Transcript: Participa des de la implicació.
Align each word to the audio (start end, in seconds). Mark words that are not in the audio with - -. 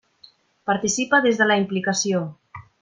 Participa 0.71 1.21
des 1.27 1.39
de 1.43 1.51
la 1.51 1.61
implicació. 1.65 2.27